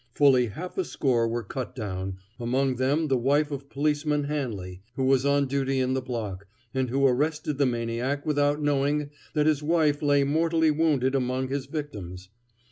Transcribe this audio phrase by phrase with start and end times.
[0.15, 5.03] Fully half a score were cut down, among them the wife of Policeman Hanley, who
[5.03, 9.61] was on duty in the block, and who arrested the maniac without knowing that his
[9.61, 12.29] wife lay mortally wounded among his victims.